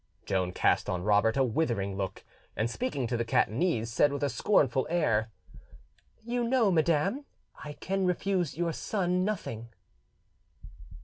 Joan 0.25 0.51
cast 0.51 0.89
on 0.89 1.03
Robert 1.03 1.37
a 1.37 1.43
withering 1.43 1.95
look, 1.95 2.23
and, 2.55 2.71
speaking 2.71 3.05
to 3.05 3.15
the 3.15 3.23
Catanese, 3.23 3.85
said 3.93 4.11
with 4.11 4.23
a 4.23 4.29
scornful 4.31 4.87
air— 4.89 5.29
"You 6.25 6.43
know, 6.43 6.71
madam, 6.71 7.25
I 7.63 7.73
can 7.73 8.07
refuse 8.07 8.57
your 8.57 8.73
son 8.73 9.23
nothing." 9.23 9.67